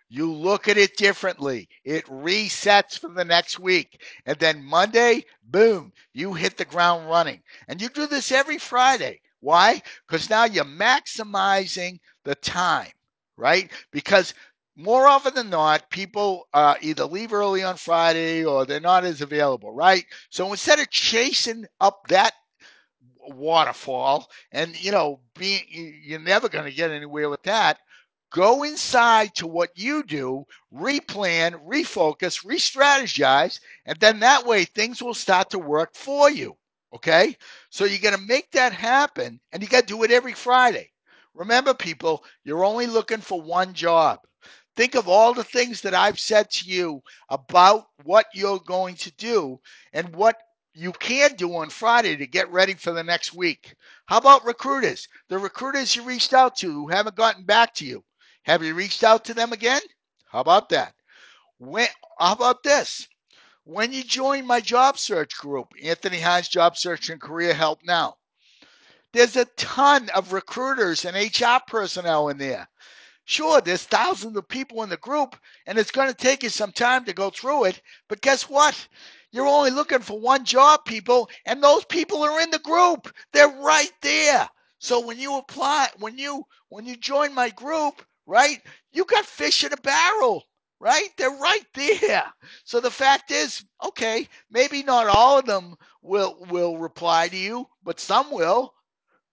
You 0.08 0.32
look 0.32 0.68
at 0.68 0.78
it 0.78 0.96
differently. 0.96 1.68
It 1.84 2.04
resets 2.06 2.98
for 2.98 3.08
the 3.08 3.24
next 3.24 3.58
week. 3.58 4.00
And 4.26 4.38
then 4.38 4.62
Monday, 4.62 5.24
boom, 5.42 5.92
you 6.12 6.34
hit 6.34 6.56
the 6.56 6.64
ground 6.64 7.08
running. 7.08 7.42
And 7.68 7.82
you 7.82 7.88
do 7.88 8.06
this 8.06 8.30
every 8.30 8.58
Friday. 8.58 9.20
Why? 9.40 9.82
Because 10.06 10.30
now 10.30 10.44
you're 10.44 10.64
maximizing 10.64 11.98
the 12.22 12.34
time, 12.36 12.92
right? 13.36 13.72
Because 13.90 14.34
more 14.76 15.06
often 15.06 15.34
than 15.34 15.50
not, 15.50 15.90
people 15.90 16.48
uh, 16.52 16.74
either 16.80 17.04
leave 17.04 17.32
early 17.32 17.62
on 17.62 17.76
Friday 17.76 18.44
or 18.44 18.66
they're 18.66 18.80
not 18.80 19.04
as 19.04 19.20
available, 19.20 19.72
right? 19.72 20.04
So 20.30 20.50
instead 20.50 20.80
of 20.80 20.90
chasing 20.90 21.66
up 21.80 22.08
that 22.08 22.32
waterfall 23.28 24.28
and 24.52 24.82
you 24.84 24.92
know 24.92 25.20
being 25.36 25.62
you're 25.70 26.20
never 26.20 26.48
going 26.48 26.64
to 26.64 26.76
get 26.76 26.90
anywhere 26.90 27.30
with 27.30 27.42
that 27.44 27.78
go 28.30 28.62
inside 28.62 29.34
to 29.34 29.46
what 29.46 29.70
you 29.76 30.02
do 30.02 30.44
replan 30.74 31.54
refocus 31.66 32.44
re-strategize 32.44 33.60
and 33.86 33.98
then 34.00 34.20
that 34.20 34.44
way 34.46 34.64
things 34.64 35.02
will 35.02 35.14
start 35.14 35.48
to 35.50 35.58
work 35.58 35.94
for 35.94 36.30
you 36.30 36.56
okay? 36.94 37.36
So 37.70 37.84
you're 37.84 37.98
going 37.98 38.14
to 38.14 38.26
make 38.26 38.52
that 38.52 38.72
happen 38.72 39.40
and 39.52 39.62
you 39.62 39.68
got 39.68 39.80
to 39.80 39.86
do 39.86 40.02
it 40.04 40.12
every 40.12 40.32
friday. 40.32 40.90
Remember 41.34 41.74
people 41.74 42.24
you're 42.44 42.64
only 42.64 42.86
looking 42.86 43.20
for 43.20 43.40
one 43.40 43.72
job 43.74 44.20
think 44.76 44.94
of 44.94 45.08
all 45.08 45.34
the 45.34 45.44
things 45.44 45.80
that 45.82 45.94
I've 45.94 46.18
said 46.18 46.50
to 46.52 46.68
you 46.68 47.02
about 47.28 47.86
what 48.04 48.26
you're 48.34 48.58
going 48.60 48.96
to 48.96 49.10
do 49.12 49.60
and 49.92 50.14
what 50.14 50.36
you 50.74 50.92
can 50.92 51.34
do 51.36 51.54
on 51.56 51.70
Friday 51.70 52.16
to 52.16 52.26
get 52.26 52.50
ready 52.50 52.74
for 52.74 52.92
the 52.92 53.04
next 53.04 53.32
week. 53.32 53.74
How 54.06 54.18
about 54.18 54.44
recruiters? 54.44 55.08
The 55.28 55.38
recruiters 55.38 55.94
you 55.94 56.02
reached 56.02 56.34
out 56.34 56.56
to 56.56 56.70
who 56.70 56.88
haven't 56.88 57.16
gotten 57.16 57.44
back 57.44 57.74
to 57.74 57.86
you. 57.86 58.04
Have 58.42 58.62
you 58.62 58.74
reached 58.74 59.04
out 59.04 59.24
to 59.26 59.34
them 59.34 59.52
again? 59.52 59.80
How 60.26 60.40
about 60.40 60.68
that? 60.70 60.94
When, 61.58 61.86
how 62.18 62.32
about 62.32 62.62
this? 62.64 63.06
When 63.62 63.92
you 63.92 64.02
join 64.02 64.46
my 64.46 64.60
job 64.60 64.98
search 64.98 65.38
group, 65.38 65.68
Anthony 65.82 66.20
Hines 66.20 66.48
Job 66.48 66.76
Search 66.76 67.08
and 67.08 67.20
Career 67.20 67.54
Help 67.54 67.80
Now, 67.84 68.16
there's 69.12 69.36
a 69.36 69.44
ton 69.56 70.10
of 70.10 70.32
recruiters 70.32 71.04
and 71.04 71.16
HR 71.16 71.62
personnel 71.66 72.28
in 72.28 72.36
there. 72.36 72.68
Sure, 73.26 73.60
there's 73.60 73.84
thousands 73.84 74.36
of 74.36 74.48
people 74.48 74.82
in 74.82 74.90
the 74.90 74.98
group, 74.98 75.36
and 75.66 75.78
it's 75.78 75.90
going 75.90 76.08
to 76.08 76.14
take 76.14 76.42
you 76.42 76.50
some 76.50 76.72
time 76.72 77.04
to 77.06 77.12
go 77.14 77.30
through 77.30 77.64
it. 77.64 77.80
But 78.08 78.20
guess 78.20 78.50
what? 78.50 78.88
You're 79.32 79.46
only 79.46 79.70
looking 79.70 80.00
for 80.00 80.20
one 80.20 80.44
job, 80.44 80.84
people, 80.84 81.30
and 81.46 81.62
those 81.62 81.84
people 81.86 82.22
are 82.22 82.40
in 82.40 82.50
the 82.50 82.58
group. 82.58 83.12
They're 83.32 83.48
right 83.48 83.92
there. 84.02 84.48
So 84.78 85.00
when 85.00 85.18
you 85.18 85.38
apply, 85.38 85.88
when 85.98 86.18
you 86.18 86.44
when 86.68 86.84
you 86.84 86.96
join 86.96 87.34
my 87.34 87.48
group, 87.50 88.04
right, 88.26 88.60
you 88.92 89.04
got 89.06 89.24
fish 89.24 89.64
in 89.64 89.72
a 89.72 89.76
barrel, 89.78 90.44
right? 90.78 91.08
They're 91.16 91.30
right 91.30 91.66
there. 91.74 92.24
So 92.64 92.80
the 92.80 92.90
fact 92.90 93.30
is, 93.30 93.64
okay, 93.86 94.28
maybe 94.50 94.82
not 94.82 95.06
all 95.06 95.38
of 95.38 95.46
them 95.46 95.76
will 96.02 96.36
will 96.50 96.76
reply 96.76 97.28
to 97.28 97.36
you, 97.36 97.66
but 97.82 98.00
some 98.00 98.30
will 98.30 98.74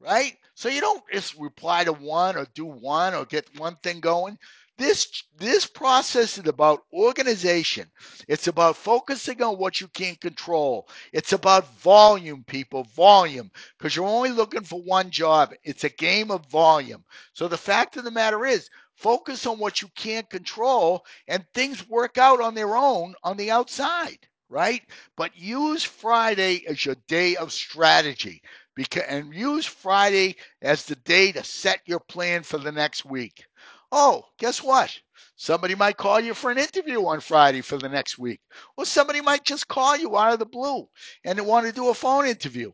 right? 0.02 0.36
So 0.56 0.70
you 0.70 0.82
don't 0.82 1.04
just 1.12 1.38
reply 1.40 1.84
to 1.84 1.94
one 1.94 2.36
or 2.38 2.46
do 2.54 2.66
one 2.66 3.14
or 3.14 3.26
get 3.26 3.48
one 3.60 3.78
thing 3.84 4.00
going. 4.00 4.38
This 4.78 5.24
this 5.38 5.68
process 5.68 6.40
is 6.40 6.48
about 6.48 6.86
organization. 6.92 7.92
It's 8.28 8.48
about 8.48 8.78
focusing 8.78 9.42
on 9.44 9.58
what 9.60 9.80
you 9.80 9.88
can't 9.90 10.20
control. 10.20 10.90
It's 11.14 11.34
about 11.34 11.72
volume, 11.78 12.44
people, 12.48 12.86
volume, 12.96 13.52
because 13.78 13.96
you're 13.96 14.06
only 14.06 14.32
looking 14.32 14.64
for 14.64 14.82
one 14.82 15.12
job. 15.12 15.54
It's 15.64 15.84
a 15.84 15.90
game 15.90 16.32
of 16.32 16.48
volume. 16.48 17.04
So 17.34 17.48
the 17.48 17.58
fact 17.58 17.98
of 17.98 18.04
the 18.06 18.12
matter 18.12 18.46
is, 18.46 18.70
focus 18.96 19.46
on 19.46 19.60
what 19.60 19.82
you 19.84 19.90
can't 19.96 20.30
control, 20.30 21.06
and 21.28 21.46
things 21.54 21.88
work 21.88 22.18
out 22.18 22.42
on 22.42 22.56
their 22.56 22.76
own 22.76 23.14
on 23.24 23.38
the 23.38 23.52
outside, 23.52 24.28
right? 24.50 24.82
But 25.16 25.38
use 25.38 25.84
Friday 25.84 26.66
as 26.68 26.84
your 26.86 26.96
day 27.08 27.36
of 27.36 27.52
strategy 27.52 28.42
because 28.76 29.04
and 29.08 29.34
use 29.34 29.66
Friday 29.66 30.36
as 30.62 30.86
the 30.86 30.96
day 30.98 31.32
to 31.32 31.44
set 31.44 31.82
your 31.86 32.00
plan 32.00 32.44
for 32.44 32.58
the 32.58 32.72
next 32.72 33.06
week. 33.06 33.44
Oh, 33.92 34.24
guess 34.38 34.64
what? 34.64 34.98
Somebody 35.36 35.76
might 35.76 35.98
call 35.98 36.20
you 36.20 36.34
for 36.34 36.52
an 36.52 36.58
interview 36.58 37.06
on 37.06 37.20
Friday 37.20 37.62
for 37.62 37.78
the 37.78 37.90
next 37.90 38.18
week. 38.18 38.40
Or 38.78 38.86
somebody 38.86 39.22
might 39.22 39.44
just 39.44 39.68
call 39.68 39.98
you 39.98 40.18
out 40.18 40.34
of 40.34 40.40
the 40.40 40.46
blue 40.46 40.88
and 41.26 41.46
want 41.46 41.66
to 41.66 41.74
do 41.74 41.90
a 41.90 41.94
phone 41.94 42.26
interview. 42.26 42.72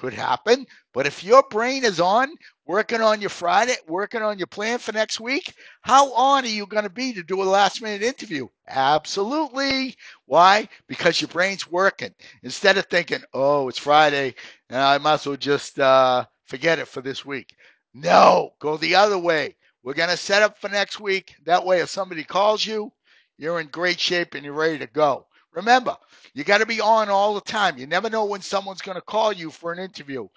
Could 0.00 0.14
happen. 0.14 0.66
But 0.94 1.06
if 1.06 1.22
your 1.22 1.44
brain 1.50 1.84
is 1.84 2.00
on, 2.00 2.30
working 2.66 3.02
on 3.02 3.20
your 3.20 3.28
Friday, 3.28 3.74
working 3.86 4.22
on 4.22 4.38
your 4.38 4.46
plan 4.46 4.78
for 4.78 4.92
next 4.92 5.20
week, 5.20 5.52
how 5.82 6.14
on 6.14 6.44
are 6.44 6.48
you 6.48 6.66
going 6.66 6.84
to 6.84 6.90
be 6.90 7.12
to 7.12 7.22
do 7.22 7.42
a 7.42 7.44
last 7.44 7.82
minute 7.82 8.02
interview? 8.02 8.48
Absolutely. 8.66 9.94
Why? 10.24 10.68
Because 10.88 11.20
your 11.20 11.28
brain's 11.28 11.70
working. 11.70 12.14
Instead 12.42 12.78
of 12.78 12.86
thinking, 12.86 13.20
oh, 13.34 13.68
it's 13.68 13.78
Friday, 13.78 14.34
and 14.70 14.80
I 14.80 14.96
might 14.96 15.14
as 15.14 15.26
well 15.26 15.36
just 15.36 15.78
uh, 15.78 16.24
forget 16.46 16.78
it 16.78 16.88
for 16.88 17.02
this 17.02 17.26
week. 17.26 17.54
No, 17.92 18.54
go 18.58 18.78
the 18.78 18.94
other 18.94 19.18
way. 19.18 19.54
We're 19.82 19.94
going 19.94 20.10
to 20.10 20.16
set 20.16 20.42
up 20.42 20.58
for 20.58 20.70
next 20.70 20.98
week. 20.98 21.34
That 21.44 21.66
way, 21.66 21.80
if 21.80 21.90
somebody 21.90 22.24
calls 22.24 22.64
you, 22.64 22.90
you're 23.36 23.60
in 23.60 23.66
great 23.68 24.00
shape 24.00 24.34
and 24.34 24.46
you're 24.46 24.54
ready 24.54 24.78
to 24.78 24.86
go. 24.86 25.26
Remember, 25.54 25.96
you 26.34 26.44
got 26.44 26.58
to 26.58 26.66
be 26.66 26.80
on 26.80 27.08
all 27.08 27.34
the 27.34 27.40
time. 27.42 27.78
You 27.78 27.86
never 27.86 28.10
know 28.10 28.24
when 28.26 28.42
someone's 28.42 28.82
going 28.82 28.96
to 28.96 29.02
call 29.02 29.32
you 29.32 29.50
for 29.50 29.72
an 29.72 29.78
interview. 29.80 30.28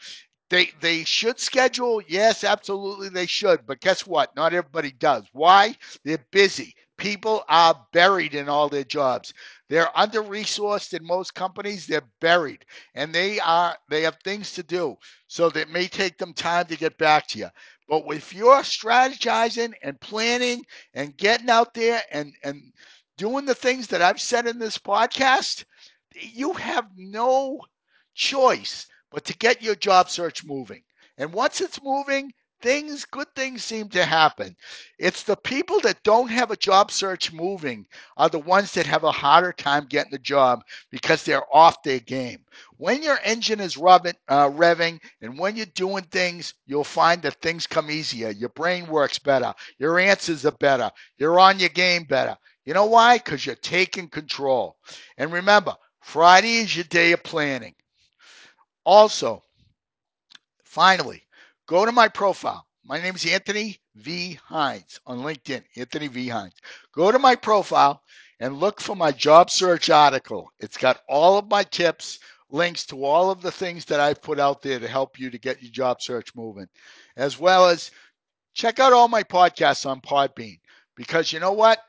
They 0.50 0.72
they 0.82 1.04
should 1.06 1.40
schedule. 1.42 2.02
Yes, 2.08 2.46
absolutely 2.46 3.10
they 3.10 3.28
should. 3.28 3.68
But 3.68 3.82
guess 3.82 4.08
what? 4.08 4.36
Not 4.38 4.54
everybody 4.56 4.94
does. 4.94 5.26
Why? 5.34 5.76
They're 6.06 6.26
busy. 6.32 6.76
People 6.98 7.44
are 7.50 7.76
buried 7.94 8.36
in 8.36 8.50
all 8.50 8.70
their 8.70 8.86
jobs. 8.86 9.34
They're 9.70 9.98
under 10.00 10.24
resourced 10.24 10.96
in 10.98 11.06
most 11.06 11.36
companies. 11.36 11.88
They're 11.88 12.10
buried, 12.22 12.66
and 12.96 13.14
they 13.14 13.42
are 13.42 13.78
they 13.92 14.04
have 14.04 14.20
things 14.24 14.54
to 14.54 14.64
do. 14.64 14.98
So 15.28 15.52
that 15.52 15.70
may 15.70 15.88
take 15.90 16.18
them 16.18 16.34
time 16.34 16.68
to 16.68 16.78
get 16.78 16.98
back 16.98 17.28
to 17.30 17.40
you. 17.40 17.50
But 17.90 18.06
if 18.12 18.34
you're 18.34 18.62
strategizing 18.64 19.74
and 19.84 20.02
planning 20.02 20.64
and 20.96 21.18
getting 21.18 21.52
out 21.52 21.76
there 21.76 22.02
and 22.12 22.34
and 22.46 22.64
doing 23.24 23.46
the 23.46 23.56
things 23.56 23.88
that 23.88 24.02
I've 24.02 24.20
said 24.20 24.48
in 24.48 24.60
this 24.60 24.78
podcast, 24.78 25.64
you 26.14 26.52
have 26.52 26.90
no 26.98 27.62
choice 28.14 28.86
but 29.12 29.24
to 29.24 29.38
get 29.38 29.62
your 29.62 29.76
job 29.76 30.10
search 30.10 30.44
moving. 30.44 30.84
And 31.18 31.32
once 31.32 31.62
it's 31.62 31.82
moving, 31.82 32.34
things, 32.62 33.06
good 33.06 33.28
things 33.34 33.64
seem 33.64 33.88
to 33.92 34.04
happen. 34.04 34.58
It's 35.00 35.24
the 35.24 35.38
people 35.38 35.80
that 35.82 36.04
don't 36.04 36.28
have 36.32 36.52
a 36.52 36.58
job 36.58 36.92
search 36.92 37.32
moving 37.32 37.86
are 38.18 38.28
the 38.28 38.40
ones 38.40 38.74
that 38.74 38.88
have 38.88 39.06
a 39.06 39.12
harder 39.12 39.54
time 39.54 39.86
getting 39.86 40.12
the 40.12 40.20
job 40.20 40.62
because 40.92 41.24
they're 41.24 41.46
off 41.56 41.82
their 41.84 42.00
game. 42.02 42.40
When 42.76 43.02
your 43.02 43.20
engine 43.24 43.62
is 43.62 43.78
rubbing, 43.78 44.16
uh, 44.28 44.50
revving 44.50 45.00
and 45.22 45.40
when 45.40 45.56
you're 45.56 45.66
doing 45.68 46.04
things, 46.04 46.56
you'll 46.66 46.84
find 46.84 47.22
that 47.22 47.42
things 47.42 47.68
come 47.68 47.90
easier. 47.90 48.32
Your 48.32 48.50
brain 48.50 48.86
works 48.88 49.18
better. 49.18 49.54
Your 49.78 49.98
answers 49.98 50.46
are 50.46 50.52
better. 50.52 50.92
You're 51.18 51.40
on 51.40 51.60
your 51.62 51.70
game 51.70 52.04
better. 52.04 52.36
You 52.66 52.74
know 52.74 52.86
why? 52.86 53.18
Because 53.18 53.46
you're 53.46 53.56
taking 53.56 54.08
control. 54.08 54.78
And 55.18 55.32
remember, 55.32 55.76
Friday 56.02 56.58
is 56.58 56.76
your 56.76 56.86
day 56.86 57.12
of 57.12 57.24
planning. 57.24 57.76
Also, 58.86 59.44
finally, 60.64 61.24
go 61.68 61.86
to 61.86 61.92
my 61.92 62.08
profile. 62.08 62.66
My 62.86 63.02
name 63.02 63.16
is 63.16 63.26
Anthony 63.26 63.80
V. 63.96 64.40
Hines 64.46 65.00
on 65.06 65.20
LinkedIn. 65.20 65.64
Anthony 65.78 66.08
V. 66.08 66.28
Hines. 66.28 66.56
Go 66.94 67.12
to 67.12 67.20
my 67.20 67.36
profile 67.36 68.02
and 68.40 68.60
look 68.60 68.82
for 68.82 68.96
my 68.96 69.12
job 69.12 69.50
search 69.50 69.90
article. 69.90 70.52
It's 70.60 70.78
got 70.78 71.02
all 71.08 71.38
of 71.38 71.50
my 71.50 71.64
tips, 71.64 72.20
links 72.50 72.86
to 72.88 73.06
all 73.06 73.32
of 73.32 73.42
the 73.42 73.52
things 73.52 73.86
that 73.86 74.00
I've 74.00 74.22
put 74.22 74.40
out 74.40 74.62
there 74.62 74.80
to 74.80 74.88
help 74.88 75.20
you 75.20 75.30
to 75.30 75.38
get 75.38 75.62
your 75.62 75.72
job 75.72 76.02
search 76.02 76.36
moving, 76.36 76.68
as 77.16 77.40
well 77.40 77.68
as 77.68 77.92
check 78.54 78.80
out 78.80 78.94
all 78.94 79.08
my 79.08 79.24
podcasts 79.24 79.90
on 79.90 80.02
Podbean. 80.02 80.60
Because 80.96 81.32
you 81.32 81.40
know 81.40 81.54
what? 81.54 81.80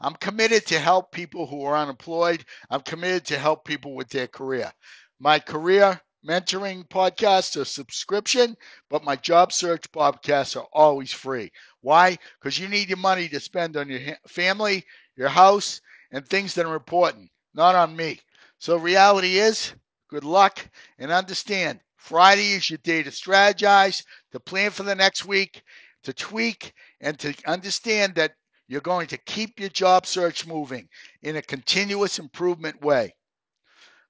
I'm 0.00 0.14
committed 0.14 0.66
to 0.66 0.78
help 0.78 1.12
people 1.12 1.46
who 1.46 1.64
are 1.64 1.76
unemployed. 1.76 2.44
I'm 2.70 2.80
committed 2.82 3.24
to 3.26 3.38
help 3.38 3.64
people 3.64 3.94
with 3.94 4.08
their 4.08 4.26
career. 4.26 4.72
My 5.18 5.38
career 5.38 6.00
mentoring 6.26 6.88
podcasts 6.88 7.60
are 7.60 7.64
subscription, 7.64 8.56
but 8.90 9.04
my 9.04 9.16
job 9.16 9.52
search 9.52 9.90
podcasts 9.92 10.56
are 10.56 10.66
always 10.72 11.12
free. 11.12 11.52
Why? 11.80 12.18
Because 12.40 12.58
you 12.58 12.68
need 12.68 12.88
your 12.88 12.98
money 12.98 13.28
to 13.28 13.40
spend 13.40 13.76
on 13.76 13.88
your 13.88 14.00
family, 14.26 14.84
your 15.16 15.28
house, 15.28 15.80
and 16.10 16.26
things 16.26 16.54
that 16.54 16.66
are 16.66 16.74
important, 16.74 17.30
not 17.54 17.74
on 17.74 17.96
me. 17.96 18.20
So 18.58 18.76
reality 18.76 19.38
is, 19.38 19.72
good 20.08 20.24
luck 20.24 20.68
and 20.98 21.10
understand 21.10 21.80
Friday 21.96 22.52
is 22.52 22.70
your 22.70 22.78
day 22.78 23.02
to 23.02 23.10
strategize, 23.10 24.04
to 24.32 24.40
plan 24.40 24.70
for 24.70 24.82
the 24.82 24.94
next 24.94 25.24
week, 25.24 25.62
to 26.04 26.12
tweak, 26.12 26.72
and 27.00 27.18
to 27.18 27.34
understand 27.46 28.14
that 28.14 28.34
you're 28.68 28.80
going 28.80 29.06
to 29.08 29.18
keep 29.18 29.60
your 29.60 29.68
job 29.68 30.06
search 30.06 30.46
moving 30.46 30.88
in 31.22 31.36
a 31.36 31.42
continuous 31.42 32.18
improvement 32.18 32.82
way. 32.82 33.14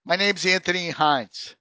My 0.05 0.17
name 0.17 0.37
is 0.37 0.47
Anthony 0.47 0.91
Hines. 0.91 1.57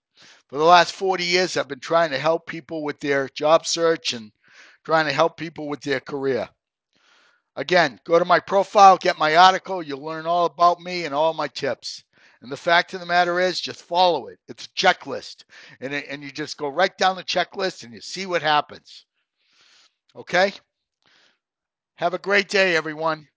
For 0.48 0.58
the 0.58 0.64
last 0.64 0.94
40 0.94 1.24
years, 1.24 1.58
I've 1.58 1.68
been 1.68 1.80
trying 1.80 2.12
to 2.12 2.20
help 2.20 2.46
people 2.46 2.84
with 2.84 3.00
their 3.00 3.28
job 3.30 3.66
search 3.66 4.14
and 4.14 4.32
trying 4.84 5.08
to 5.08 5.14
help 5.14 5.36
people 5.36 5.68
with 5.68 5.82
their 5.82 6.00
career. 6.00 6.48
Again, 7.56 8.00
go 8.06 8.20
to 8.20 8.26
my 8.26 8.40
profile, 8.40 8.98
get 8.98 9.18
my 9.18 9.36
article. 9.36 9.82
You'll 9.82 10.04
learn 10.04 10.26
all 10.26 10.46
about 10.46 10.80
me 10.80 11.06
and 11.06 11.14
all 11.14 11.34
my 11.34 11.48
tips. 11.48 12.04
And 12.42 12.52
the 12.52 12.58
fact 12.58 12.94
of 12.94 13.00
the 13.00 13.06
matter 13.06 13.40
is, 13.40 13.60
just 13.60 13.82
follow 13.82 14.28
it. 14.28 14.40
It's 14.48 14.66
a 14.66 14.70
checklist. 14.70 15.44
And, 15.82 15.94
and 15.94 16.22
you 16.22 16.32
just 16.32 16.58
go 16.58 16.68
right 16.68 16.96
down 16.98 17.16
the 17.16 17.24
checklist 17.24 17.84
and 17.84 17.94
you 17.94 18.02
see 18.02 18.26
what 18.26 18.42
happens. 18.42 19.06
Okay? 20.16 20.54
Have 21.98 22.14
a 22.14 22.18
great 22.20 22.50
day, 22.50 22.76
everyone. 22.76 23.30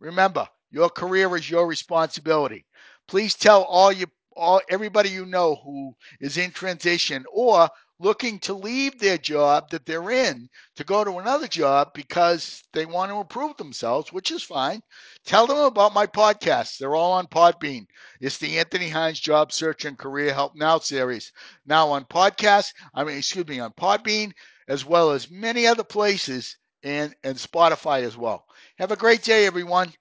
Remember, 0.00 0.48
your 0.70 0.90
career 0.90 1.36
is 1.36 1.48
your 1.48 1.66
responsibility. 1.68 2.66
Please 3.06 3.34
tell 3.34 3.62
all 3.62 3.92
you 3.92 4.06
all 4.34 4.60
everybody 4.68 5.10
you 5.10 5.26
know 5.26 5.54
who 5.56 5.94
is 6.20 6.36
in 6.36 6.50
transition 6.50 7.24
or 7.32 7.68
looking 8.00 8.40
to 8.40 8.54
leave 8.54 8.98
their 8.98 9.16
job 9.16 9.70
that 9.70 9.86
they're 9.86 10.10
in 10.10 10.48
to 10.74 10.82
go 10.82 11.04
to 11.04 11.18
another 11.18 11.46
job 11.46 11.92
because 11.94 12.62
they 12.72 12.84
want 12.84 13.12
to 13.12 13.18
improve 13.20 13.56
themselves, 13.58 14.12
which 14.12 14.32
is 14.32 14.42
fine. 14.42 14.80
Tell 15.24 15.46
them 15.46 15.58
about 15.58 15.94
my 15.94 16.06
podcasts. 16.06 16.78
They're 16.78 16.96
all 16.96 17.12
on 17.12 17.28
Podbean. 17.28 17.86
It's 18.20 18.38
the 18.38 18.58
Anthony 18.58 18.88
Hines 18.88 19.20
Job 19.20 19.52
Search 19.52 19.84
and 19.84 19.96
Career 19.96 20.34
Help 20.34 20.56
Now 20.56 20.80
series. 20.80 21.30
Now 21.64 21.90
on 21.90 22.06
podcast, 22.06 22.72
I 22.92 23.04
mean, 23.04 23.18
excuse 23.18 23.46
me, 23.46 23.60
on 23.60 23.72
Podbean, 23.72 24.32
as 24.66 24.84
well 24.84 25.12
as 25.12 25.30
many 25.30 25.66
other 25.68 25.84
places 25.84 26.56
and, 26.82 27.14
and 27.24 27.36
Spotify 27.36 28.02
as 28.02 28.16
well. 28.16 28.46
Have 28.78 28.92
a 28.92 28.96
great 28.96 29.22
day, 29.22 29.46
everyone. 29.46 29.92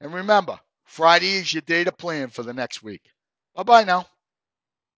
And 0.00 0.14
remember, 0.14 0.58
Friday 0.84 1.34
is 1.36 1.52
your 1.54 1.62
day 1.62 1.84
to 1.84 1.92
plan 1.92 2.28
for 2.30 2.42
the 2.42 2.54
next 2.54 2.82
week. 2.82 3.02
Bye 3.54 3.62
bye 3.64 3.84
now. 3.84 4.06